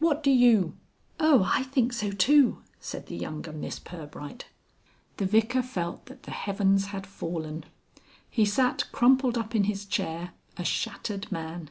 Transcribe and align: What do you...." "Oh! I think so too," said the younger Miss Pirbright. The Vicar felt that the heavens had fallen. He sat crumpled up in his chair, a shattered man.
What 0.00 0.24
do 0.24 0.32
you...." 0.32 0.76
"Oh! 1.20 1.44
I 1.52 1.62
think 1.62 1.92
so 1.92 2.10
too," 2.10 2.62
said 2.80 3.06
the 3.06 3.14
younger 3.16 3.52
Miss 3.52 3.78
Pirbright. 3.78 4.46
The 5.18 5.24
Vicar 5.24 5.62
felt 5.62 6.06
that 6.06 6.24
the 6.24 6.32
heavens 6.32 6.86
had 6.86 7.06
fallen. 7.06 7.62
He 8.28 8.44
sat 8.44 8.88
crumpled 8.90 9.38
up 9.38 9.54
in 9.54 9.62
his 9.70 9.84
chair, 9.86 10.32
a 10.56 10.64
shattered 10.64 11.30
man. 11.30 11.70